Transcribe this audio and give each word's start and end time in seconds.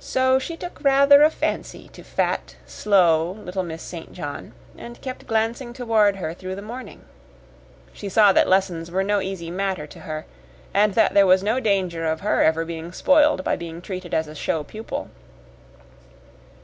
So 0.00 0.40
she 0.40 0.56
took 0.56 0.80
rather 0.82 1.22
a 1.22 1.30
fancy 1.30 1.88
to 1.92 2.02
fat, 2.02 2.56
slow, 2.66 3.30
little 3.30 3.62
Miss 3.62 3.82
St. 3.84 4.12
John, 4.12 4.52
and 4.76 5.00
kept 5.00 5.28
glancing 5.28 5.72
toward 5.72 6.16
her 6.16 6.34
through 6.34 6.56
the 6.56 6.60
morning. 6.60 7.04
She 7.92 8.08
saw 8.08 8.32
that 8.32 8.48
lessons 8.48 8.90
were 8.90 9.04
no 9.04 9.20
easy 9.20 9.48
matter 9.52 9.86
to 9.86 10.00
her, 10.00 10.26
and 10.74 10.94
that 10.94 11.14
there 11.14 11.24
was 11.24 11.44
no 11.44 11.60
danger 11.60 12.04
of 12.04 12.22
her 12.22 12.42
ever 12.42 12.64
being 12.64 12.90
spoiled 12.90 13.44
by 13.44 13.54
being 13.54 13.80
treated 13.80 14.12
as 14.12 14.26
a 14.26 14.34
show 14.34 14.64
pupil. 14.64 15.08